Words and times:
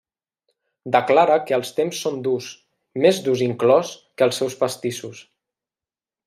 Declara 0.93 1.35
que 1.49 1.53
els 1.57 1.69
temps 1.79 1.99
són 2.05 2.17
durs, 2.29 2.47
més 3.05 3.19
durs 3.27 3.45
inclòs 3.49 3.93
que 4.15 4.27
els 4.31 4.41
seus 4.43 4.57
pastissos. 4.65 5.23